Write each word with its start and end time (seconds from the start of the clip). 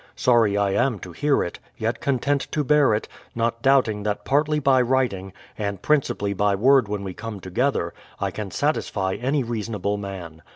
Sorry 0.15 0.57
I 0.57 0.71
am 0.71 0.97
to 1.01 1.11
hear 1.11 1.43
it, 1.43 1.59
yet 1.77 2.01
content 2.01 2.47
to 2.53 2.63
bear 2.63 2.95
it, 2.95 3.07
not 3.35 3.61
doubting 3.61 4.01
that 4.01 4.25
partly 4.25 4.57
by 4.57 4.81
writing, 4.81 5.31
and 5.59 5.79
principally 5.79 6.33
by 6.33 6.55
word 6.55 6.87
when 6.87 7.03
we 7.03 7.13
come 7.13 7.39
together, 7.39 7.93
I 8.19 8.31
can 8.31 8.49
satisfy 8.49 9.13
any 9.13 9.43
reasonable 9.43 9.97
man. 9.97 10.41